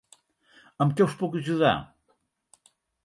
[0.85, 1.75] Amb què us puc ajudar?